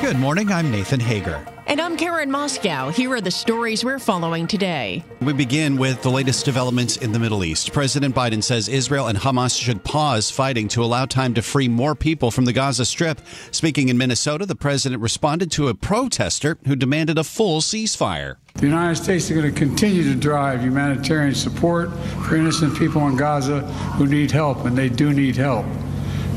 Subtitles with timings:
[0.00, 0.50] Good morning.
[0.50, 1.46] I'm Nathan Hager.
[1.66, 2.90] And I'm Karen Moskow.
[2.90, 5.04] Here are the stories we're following today.
[5.20, 7.74] We begin with the latest developments in the Middle East.
[7.74, 11.94] President Biden says Israel and Hamas should pause fighting to allow time to free more
[11.94, 13.20] people from the Gaza Strip.
[13.50, 18.36] Speaking in Minnesota, the president responded to a protester who demanded a full ceasefire.
[18.54, 21.92] The United States is going to continue to drive humanitarian support
[22.26, 23.60] for innocent people in Gaza
[23.98, 25.66] who need help, and they do need help.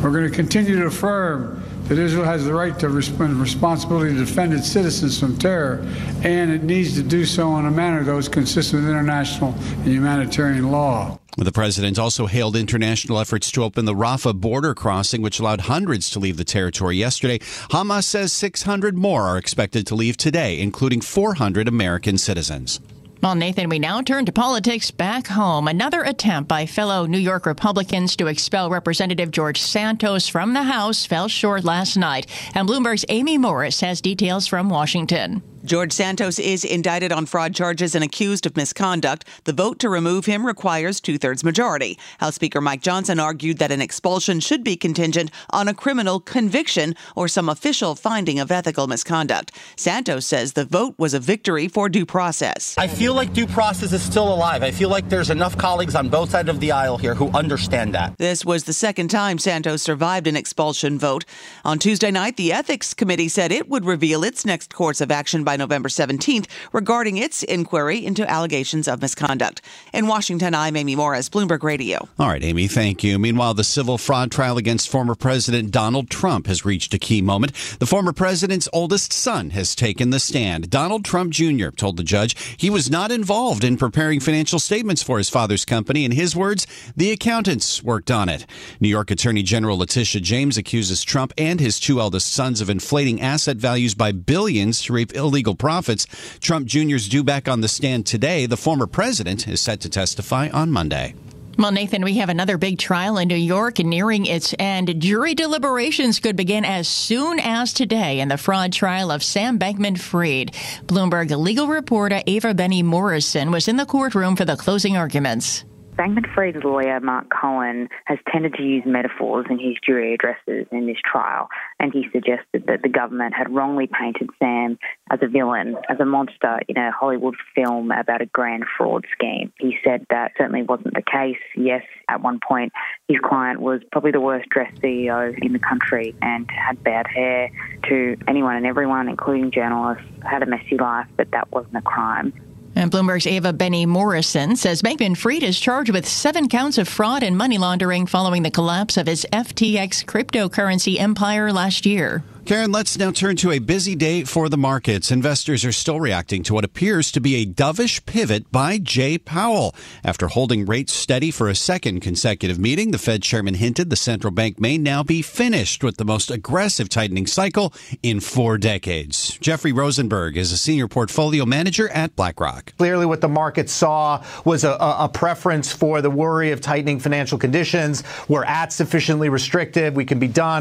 [0.03, 4.25] We're going to continue to affirm that Israel has the right to and responsibility to
[4.25, 5.85] defend its citizens from terror,
[6.23, 9.87] and it needs to do so in a manner that is consistent with international and
[9.87, 11.19] humanitarian law.
[11.37, 16.11] The president also hailed international efforts to open the Rafah border crossing, which allowed hundreds
[16.11, 17.39] to leave the territory yesterday.
[17.69, 22.79] Hamas says 600 more are expected to leave today, including 400 American citizens.
[23.23, 25.69] Well, Nathan, we now turn to politics back home.
[25.69, 31.05] Another attempt by fellow New York Republicans to expel Representative George Santos from the House
[31.05, 32.25] fell short last night.
[32.53, 35.41] And Bloomberg's Amy Morris has details from Washington.
[35.65, 39.23] George Santos is indicted on fraud charges and accused of misconduct.
[39.45, 41.97] The vote to remove him requires two thirds majority.
[42.19, 46.95] House Speaker Mike Johnson argued that an expulsion should be contingent on a criminal conviction
[47.15, 49.53] or some official finding of ethical misconduct.
[49.77, 52.75] Santos says the vote was a victory for due process.
[52.77, 54.63] I feel like due process is still alive.
[54.63, 57.95] I feel like there's enough colleagues on both sides of the aisle here who understand
[57.95, 58.17] that.
[58.17, 61.23] This was the second time Santos survived an expulsion vote.
[61.63, 65.45] On Tuesday night, the Ethics Committee said it would reveal its next course of action
[65.45, 69.61] by by November 17th regarding its inquiry into allegations of misconduct.
[69.93, 72.07] In Washington, I'm Amy Morris, Bloomberg Radio.
[72.17, 73.19] All right, Amy, thank you.
[73.19, 77.53] Meanwhile, the civil fraud trial against former President Donald Trump has reached a key moment.
[77.77, 80.71] The former president's oldest son has taken the stand.
[80.71, 81.69] Donald Trump Jr.
[81.69, 86.03] told the judge he was not involved in preparing financial statements for his father's company.
[86.03, 88.47] In his words, the accountants worked on it.
[88.79, 93.21] New York Attorney General Letitia James accuses Trump and his two eldest sons of inflating
[93.21, 96.07] asset values by billions to reap illegal illegal profits.
[96.39, 96.95] Trump Jr.
[96.95, 98.45] is due back on the stand today.
[98.45, 101.15] The former president is set to testify on Monday.
[101.57, 105.01] Well, Nathan, we have another big trial in New York nearing its end.
[105.01, 109.99] Jury deliberations could begin as soon as today in the fraud trial of Sam Bankman
[109.99, 110.53] Fried.
[110.87, 115.65] Bloomberg legal reporter Ava Benny Morrison was in the courtroom for the closing arguments.
[115.95, 120.87] Bankman Fried's lawyer, Mark Cohen, has tended to use metaphors in his jury addresses in
[120.87, 121.49] this trial,
[121.79, 124.79] and he suggested that the government had wrongly painted Sam
[125.11, 129.53] as a villain, as a monster in a Hollywood film about a grand fraud scheme.
[129.59, 131.37] He said that certainly wasn't the case.
[131.55, 132.73] Yes, at one point,
[133.07, 137.51] his client was probably the worst dressed CEO in the country and had bad hair
[137.89, 142.33] to anyone and everyone, including journalists, had a messy life, but that wasn't a crime.
[142.75, 147.23] And Bloomberg's Ava Benny Morrison says Bankman Fried is charged with seven counts of fraud
[147.23, 152.23] and money laundering following the collapse of his FTX cryptocurrency empire last year.
[152.45, 155.11] Karen, let's now turn to a busy day for the markets.
[155.11, 159.73] Investors are still reacting to what appears to be a dovish pivot by Jay Powell.
[160.03, 164.29] After holding rates steady for a second consecutive meeting, the Fed chairman hinted the central
[164.29, 167.73] bank may now be finished with the most aggressive tightening cycle
[168.03, 169.37] in four decades.
[169.37, 172.75] Jeffrey Rosenberg is a senior portfolio manager at BlackRock.
[172.77, 177.37] Clearly, what the market saw was a, a preference for the worry of tightening financial
[177.37, 178.03] conditions.
[178.27, 179.95] We're at sufficiently restrictive.
[179.95, 180.59] We can be done.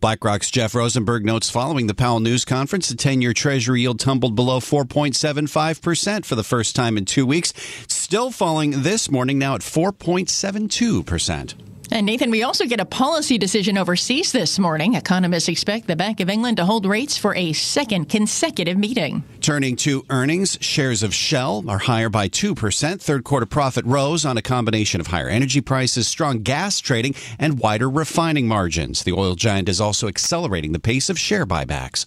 [0.00, 4.36] BlackRock's Jeff Rosenberg notes following the Powell News Conference, the 10 year Treasury yield tumbled
[4.36, 7.52] below 4.75% for the first time in two weeks,
[7.88, 11.54] still falling this morning, now at 4.72%.
[11.90, 14.94] And Nathan, we also get a policy decision overseas this morning.
[14.94, 19.24] Economists expect the Bank of England to hold rates for a second consecutive meeting.
[19.40, 23.00] Turning to earnings, shares of Shell are higher by 2%.
[23.00, 27.58] Third quarter profit rose on a combination of higher energy prices, strong gas trading, and
[27.58, 29.02] wider refining margins.
[29.02, 32.06] The oil giant is also accelerating the pace of share buybacks.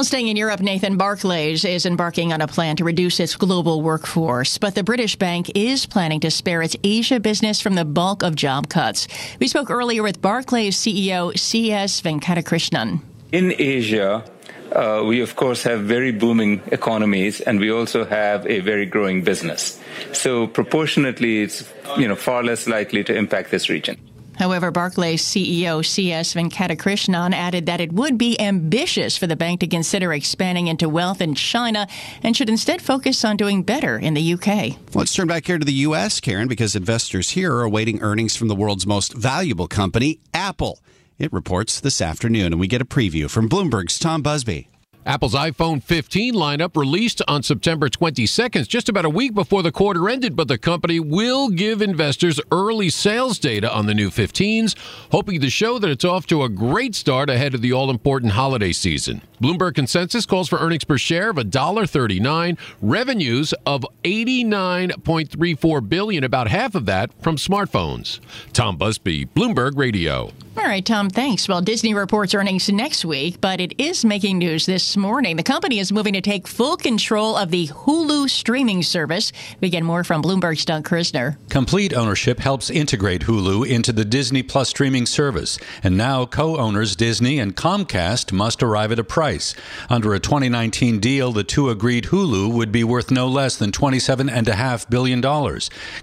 [0.00, 3.82] Well, staying in Europe, Nathan Barclays is embarking on a plan to reduce its global
[3.82, 8.22] workforce, but the British bank is planning to spare its Asia business from the bulk
[8.22, 9.06] of job cuts.
[9.40, 12.00] We spoke earlier with Barclays CEO C.S.
[12.00, 13.02] Venkatakrishnan.
[13.32, 14.24] In Asia,
[14.72, 19.22] uh, we of course have very booming economies and we also have a very growing
[19.22, 19.78] business.
[20.12, 23.98] So proportionately, it's you know far less likely to impact this region.
[24.40, 26.32] However, Barclays CEO C.S.
[26.32, 31.20] Venkatakrishnan added that it would be ambitious for the bank to consider expanding into wealth
[31.20, 31.86] in China
[32.22, 34.78] and should instead focus on doing better in the UK.
[34.94, 38.48] Let's turn back here to the U.S., Karen, because investors here are awaiting earnings from
[38.48, 40.80] the world's most valuable company, Apple.
[41.18, 44.70] It reports this afternoon, and we get a preview from Bloomberg's Tom Busby.
[45.06, 50.10] Apple's iPhone 15 lineup released on September 22nd, just about a week before the quarter
[50.10, 54.76] ended, but the company will give investors early sales data on the new 15s,
[55.10, 58.32] hoping to show that it's off to a great start ahead of the all important
[58.32, 59.22] holiday season.
[59.40, 66.74] Bloomberg consensus calls for earnings per share of $1.39, revenues of 89.34 billion, about half
[66.74, 68.20] of that from smartphones.
[68.52, 70.32] Tom Busby, Bloomberg Radio.
[70.56, 71.48] All right, Tom, thanks.
[71.48, 75.36] Well, Disney reports earnings next week, but it is making news this morning.
[75.36, 79.30] The company is moving to take full control of the Hulu streaming service.
[79.60, 81.36] We get more from Bloomberg's Doug Krisner.
[81.50, 86.96] Complete ownership helps integrate Hulu into the Disney Plus streaming service, and now co owners
[86.96, 89.54] Disney and Comcast must arrive at a price.
[89.88, 94.90] Under a 2019 deal, the two agreed Hulu would be worth no less than $27.5
[94.90, 95.22] billion.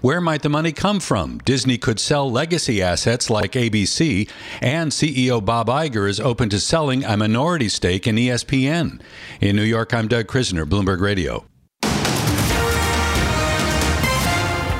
[0.00, 1.38] Where might the money come from?
[1.44, 4.28] Disney could sell legacy assets like ABC
[4.60, 9.00] and CEO Bob Iger is open to selling a minority stake in ESPN.
[9.40, 11.44] In New York, I'm Doug Krisner, Bloomberg Radio.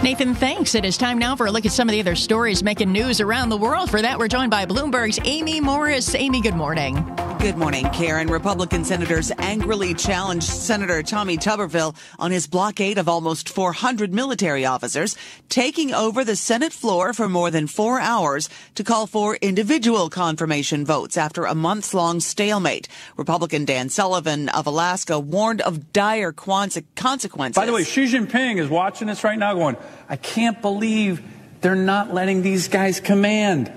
[0.03, 0.75] Nathan, thanks.
[0.75, 3.21] It is time now for a look at some of the other stories making news
[3.21, 3.91] around the world.
[3.91, 6.15] For that, we're joined by Bloomberg's Amy Morris.
[6.15, 6.95] Amy, good morning.
[7.41, 8.27] Good morning, Karen.
[8.27, 15.17] Republican senators angrily challenged Senator Tommy Tuberville on his blockade of almost 400 military officers,
[15.49, 20.85] taking over the Senate floor for more than four hours to call for individual confirmation
[20.85, 22.89] votes after a months long stalemate.
[23.17, 27.55] Republican Dan Sullivan of Alaska warned of dire consequences.
[27.55, 29.77] By the way, Xi Jinping is watching this right now going,
[30.09, 31.23] I can't believe
[31.61, 33.73] they're not letting these guys command.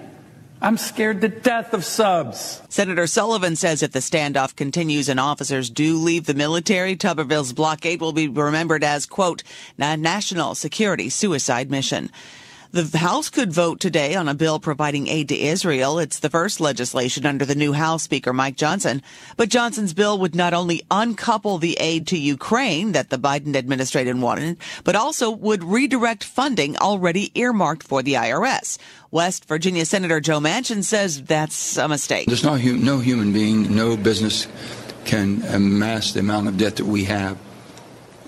[0.63, 2.61] I'm scared to death of subs.
[2.69, 7.99] Senator Sullivan says if the standoff continues and officers do leave the military, Tuberville's blockade
[7.99, 9.41] will be remembered as, quote,
[9.79, 12.11] a national security suicide mission.
[12.73, 15.99] The House could vote today on a bill providing aid to Israel.
[15.99, 19.01] It's the first legislation under the new House Speaker Mike Johnson.
[19.35, 24.21] But Johnson's bill would not only uncouple the aid to Ukraine that the Biden administration
[24.21, 28.77] wanted, but also would redirect funding already earmarked for the IRS.
[29.11, 32.27] West Virginia Senator Joe Manchin says that's a mistake.
[32.27, 34.47] There's no, no human being, no business
[35.03, 37.37] can amass the amount of debt that we have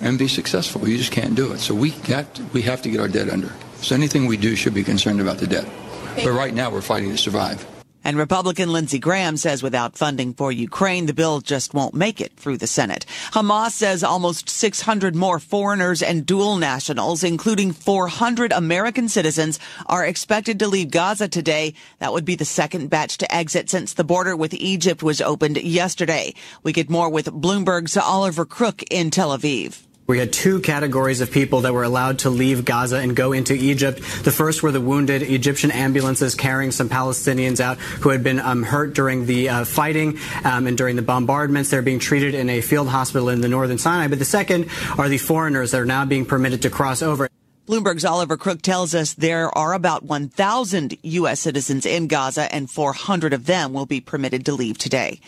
[0.01, 0.85] and be successful.
[0.85, 1.59] You just can't do it.
[1.59, 3.53] So we got we have to get our debt under.
[3.83, 5.67] So anything we do should be concerned about the debt.
[6.15, 7.65] But right now we're fighting to survive.
[8.05, 12.33] And Republican Lindsey Graham says without funding for Ukraine, the bill just won't make it
[12.35, 13.05] through the Senate.
[13.31, 20.59] Hamas says almost 600 more foreigners and dual nationals, including 400 American citizens, are expected
[20.59, 21.73] to leave Gaza today.
[21.99, 25.57] That would be the second batch to exit since the border with Egypt was opened
[25.61, 26.33] yesterday.
[26.61, 29.81] We get more with Bloomberg's Oliver Crook in Tel Aviv.
[30.13, 33.55] We had two categories of people that were allowed to leave Gaza and go into
[33.55, 33.97] Egypt.
[34.23, 38.61] The first were the wounded Egyptian ambulances carrying some Palestinians out who had been um,
[38.61, 41.71] hurt during the uh, fighting um, and during the bombardments.
[41.71, 44.07] They're being treated in a field hospital in the northern Sinai.
[44.07, 44.69] But the second
[44.99, 47.27] are the foreigners that are now being permitted to cross over.
[47.65, 51.39] Bloomberg's Oliver Crook tells us there are about 1,000 U.S.
[51.39, 55.21] citizens in Gaza and 400 of them will be permitted to leave today.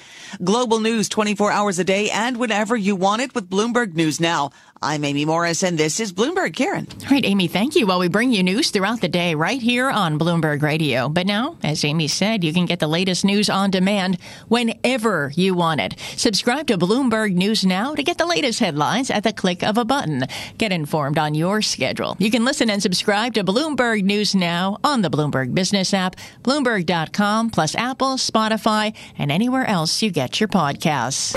[0.44, 4.52] Global news 24 hours a day and whenever you want it with Bloomberg News Now.
[4.82, 6.86] I'm Amy Morris, and this is Bloomberg Karen.
[7.04, 7.88] All right, Amy, thank you.
[7.88, 11.08] Well, we bring you news throughout the day right here on Bloomberg Radio.
[11.08, 15.56] But now, as Amy said, you can get the latest news on demand whenever you
[15.56, 15.96] want it.
[16.18, 19.86] Subscribe to Bloomberg News Now to get the latest headlines at the click of a
[19.86, 20.26] button.
[20.58, 22.18] Get informed on your schedule.
[22.26, 27.52] You can listen and subscribe to Bloomberg News Now on the Bloomberg Business app, Bloomberg.com,
[27.52, 31.34] plus Apple, Spotify, and anywhere else you get your podcasts.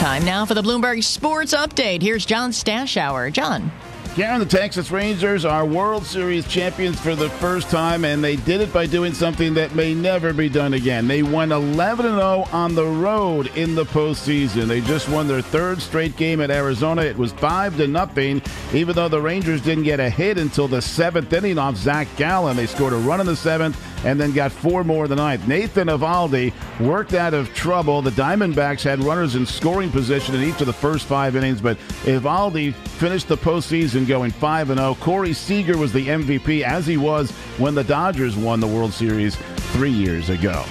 [0.00, 2.00] Time now for the Bloomberg Sports Update.
[2.00, 3.30] Here's John Stashower.
[3.30, 3.70] John.
[4.16, 8.62] Karen, the Texas Rangers are World Series champions for the first time, and they did
[8.62, 11.06] it by doing something that may never be done again.
[11.06, 14.68] They won 11 0 on the road in the postseason.
[14.68, 17.02] They just won their third straight game at Arizona.
[17.02, 18.40] It was 5 to nothing,
[18.72, 22.56] even though the Rangers didn't get a hit until the seventh inning off Zach Gallen.
[22.56, 25.46] They scored a run in the seventh and then got four more in the ninth.
[25.46, 28.02] Nathan Eovaldi worked out of trouble.
[28.02, 31.78] The Diamondbacks had runners in scoring position in each of the first five innings, but
[32.04, 34.96] Eovaldi finished the postseason going 5 0.
[35.00, 39.36] Corey Seager was the MVP, as he was when the Dodgers won the World Series
[39.72, 40.64] three years ago.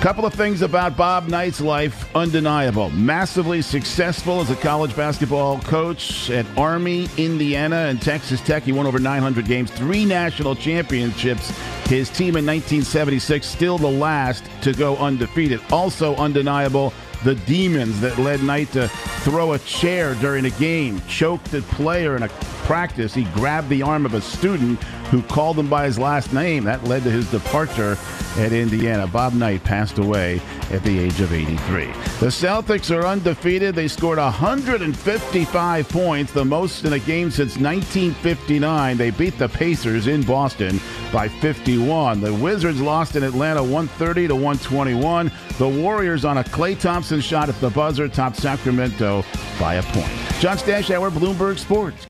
[0.00, 2.88] Couple of things about Bob Knight's life undeniable.
[2.88, 8.62] Massively successful as a college basketball coach at Army, Indiana, and Texas Tech.
[8.62, 11.50] He won over 900 games, three national championships.
[11.86, 15.60] His team in 1976, still the last to go undefeated.
[15.70, 21.52] Also undeniable the demons that led Knight to throw a chair during a game, choked
[21.52, 22.28] a player in a
[22.64, 23.12] practice.
[23.12, 24.80] He grabbed the arm of a student
[25.10, 26.64] who called him by his last name.
[26.64, 27.98] That led to his departure
[28.36, 29.06] at Indiana.
[29.06, 30.40] Bob Knight passed away
[30.70, 31.86] at the age of 83.
[32.20, 33.74] The Celtics are undefeated.
[33.74, 38.96] They scored 155 points, the most in a game since 1959.
[38.96, 40.80] They beat the Pacers in Boston
[41.12, 42.20] by 51.
[42.20, 45.32] The Wizards lost in Atlanta 130 to 121.
[45.58, 49.24] The Warriors on a Klay Thompson shot at the buzzer topped Sacramento
[49.58, 50.12] by a point.
[50.40, 52.09] John Stashower, Bloomberg Sports.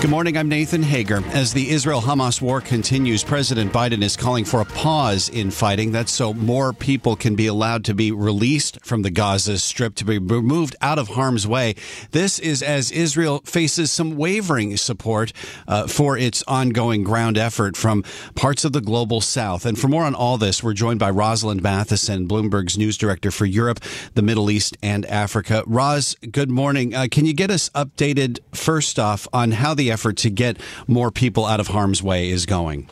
[0.00, 0.36] Good morning.
[0.36, 1.24] I'm Nathan Hager.
[1.30, 5.90] As the Israel Hamas war continues, President Biden is calling for a pause in fighting.
[5.90, 10.04] That's so more people can be allowed to be released from the Gaza Strip to
[10.04, 11.74] be removed out of harm's way.
[12.12, 15.32] This is as Israel faces some wavering support
[15.66, 18.04] uh, for its ongoing ground effort from
[18.36, 19.66] parts of the global south.
[19.66, 23.46] And for more on all this, we're joined by Rosalind Matheson, Bloomberg's news director for
[23.46, 23.80] Europe,
[24.14, 25.64] the Middle East, and Africa.
[25.66, 26.94] Roz, good morning.
[26.94, 31.10] Uh, can you get us updated first off on how the effort to get more
[31.10, 32.88] people out of harm's way is going?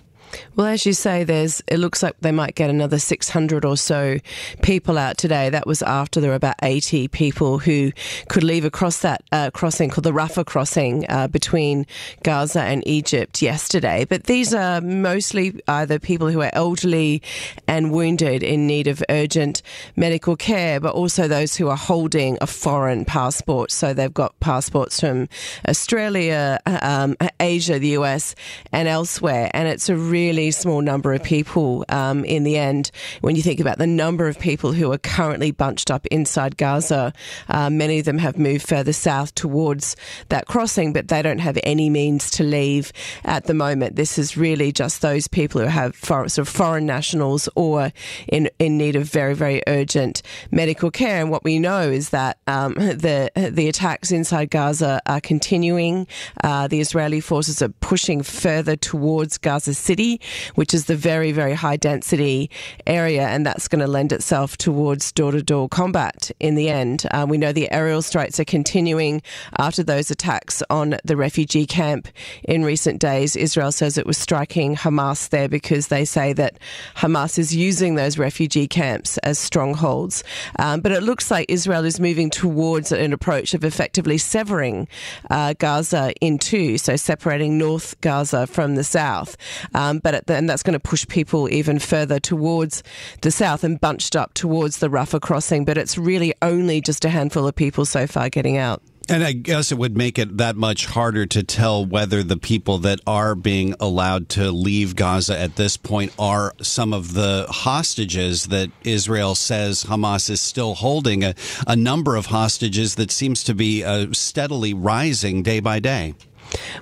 [0.54, 4.18] Well, as you say, there's it looks like they might get another 600 or so
[4.62, 5.50] people out today.
[5.50, 7.92] That was after there were about 80 people who
[8.28, 11.86] could leave across that uh, crossing called the Rafah crossing uh, between
[12.22, 14.04] Gaza and Egypt yesterday.
[14.04, 17.22] But these are mostly either people who are elderly
[17.66, 19.62] and wounded in need of urgent
[19.96, 23.70] medical care, but also those who are holding a foreign passport.
[23.70, 25.28] So they've got passports from
[25.68, 28.34] Australia, um, Asia, the US,
[28.72, 29.50] and elsewhere.
[29.54, 32.90] And it's a really small number of people um, in the end.
[33.20, 37.12] When you think about the number of people who are currently bunched up inside Gaza,
[37.48, 39.96] uh, many of them have moved further south towards
[40.28, 42.92] that crossing, but they don't have any means to leave
[43.24, 43.96] at the moment.
[43.96, 47.92] This is really just those people who have for, sort of foreign nationals or
[48.28, 51.20] in in need of very very urgent medical care.
[51.20, 56.06] And what we know is that um, the the attacks inside Gaza are continuing.
[56.42, 60.05] Uh, the Israeli forces are pushing further towards Gaza City
[60.54, 62.50] which is the very, very high density
[62.86, 67.04] area, and that's going to lend itself towards door to door combat in the end.
[67.10, 69.22] Uh, we know the aerial strikes are continuing
[69.58, 72.08] after those attacks on the refugee camp
[72.44, 73.36] in recent days.
[73.36, 76.58] Israel says it was striking Hamas there because they say that
[76.96, 80.22] Hamas is using those refugee camps as strongholds.
[80.58, 84.88] Um, but it looks like Israel is moving towards an approach of effectively severing
[85.30, 89.36] uh, Gaza in two, so separating North Gaza from the south.
[89.74, 92.82] Um, um, but the, and that's going to push people even further towards
[93.22, 95.64] the south and bunched up towards the Rafah crossing.
[95.64, 98.82] But it's really only just a handful of people so far getting out.
[99.08, 102.78] And I guess it would make it that much harder to tell whether the people
[102.78, 108.46] that are being allowed to leave Gaza at this point are some of the hostages
[108.46, 111.36] that Israel says Hamas is still holding, a,
[111.68, 116.14] a number of hostages that seems to be uh, steadily rising day by day.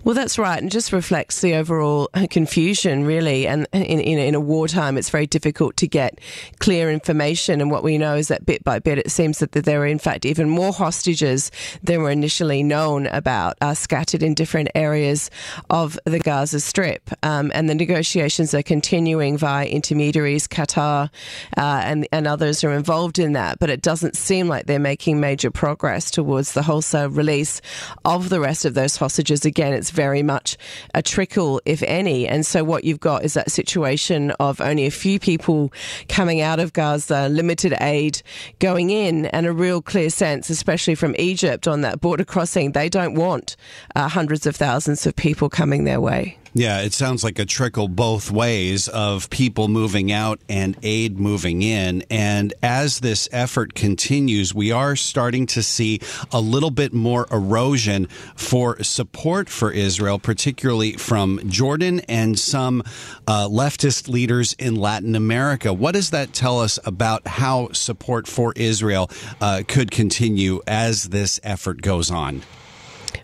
[0.02, 3.46] Well, that's right, and just reflects the overall confusion, really.
[3.46, 6.20] And in, in, in, a wartime, it's very difficult to get
[6.58, 7.60] clear information.
[7.60, 9.98] And what we know is that bit by bit, it seems that there are, in
[9.98, 11.50] fact, even more hostages
[11.82, 15.30] than were initially known about, are scattered in different areas
[15.70, 17.10] of the Gaza Strip.
[17.22, 20.46] Um, and the negotiations are continuing via intermediaries.
[20.48, 21.10] Qatar
[21.56, 25.20] uh, and, and others are involved in that, but it doesn't seem like they're making
[25.20, 27.60] major progress towards the wholesale release
[28.04, 30.56] of the rest of those hostages again, it's very much
[30.94, 32.26] a trickle, if any.
[32.26, 35.72] And so what you've got is that situation of only a few people
[36.08, 38.20] coming out of Gaza, limited aid
[38.58, 42.88] going in, and a real clear sense, especially from Egypt on that border crossing, they
[42.88, 43.54] don't want
[43.94, 46.36] uh, hundreds of thousands of people coming their way.
[46.56, 51.62] Yeah, it sounds like a trickle both ways of people moving out and aid moving
[51.62, 52.04] in.
[52.08, 55.98] And as this effort continues, we are starting to see
[56.30, 58.06] a little bit more erosion
[58.36, 62.84] for support for Israel, particularly from Jordan and some
[63.26, 65.72] uh, leftist leaders in Latin America.
[65.72, 71.40] What does that tell us about how support for Israel uh, could continue as this
[71.42, 72.42] effort goes on?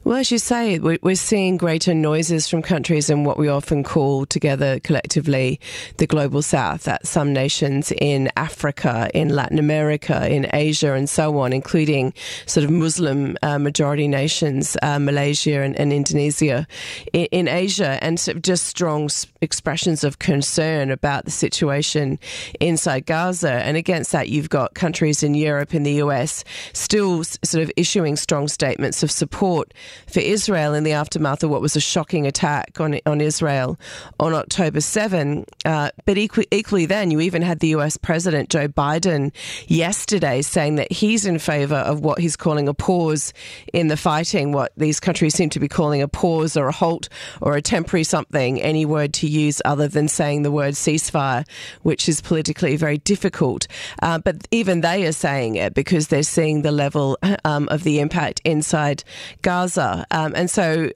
[0.02, 4.26] Well, as you say, we're seeing greater noises from countries in what we often call
[4.26, 5.60] together collectively
[5.98, 6.84] the global south.
[6.84, 12.14] That some nations in Africa, in Latin America, in Asia, and so on, including
[12.46, 16.66] sort of Muslim uh, majority nations, uh, Malaysia and, and Indonesia,
[17.12, 19.10] in, in, Asia, and sort of just strong
[19.42, 22.18] expressions of concern about the situation
[22.58, 23.52] inside Gaza.
[23.52, 26.42] And against that, you've got countries in Europe and the US
[26.72, 29.72] still sort of issuing strong statements of support
[30.06, 33.78] for Israel in the aftermath of what was a shocking attack on on Israel
[34.18, 35.44] on October 7.
[35.64, 39.32] Uh, but equally, equally, then, you even had the US President Joe Biden
[39.66, 43.32] yesterday saying that he's in favor of what he's calling a pause
[43.72, 47.08] in the fighting, what these countries seem to be calling a pause or a halt
[47.40, 51.46] or a temporary something, any word to use other than saying the word ceasefire,
[51.82, 53.66] which is politically very difficult.
[54.02, 58.00] Uh, but even they are saying it because they're seeing the level um, of the
[58.00, 59.04] impact inside
[59.42, 59.69] Gaza.
[59.70, 60.04] Gaza.
[60.10, 60.90] Um, and so,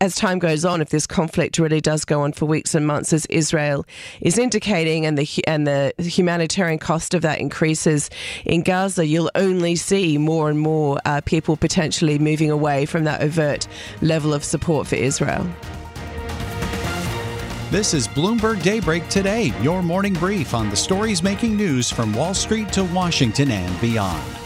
[0.00, 3.12] as time goes on, if this conflict really does go on for weeks and months,
[3.12, 3.86] as Israel
[4.20, 8.10] is indicating, and the and the humanitarian cost of that increases
[8.44, 13.22] in Gaza, you'll only see more and more uh, people potentially moving away from that
[13.22, 13.68] overt
[14.02, 15.46] level of support for Israel.
[17.70, 22.34] This is Bloomberg Daybreak Today, your morning brief on the stories making news from Wall
[22.34, 24.45] Street to Washington and beyond.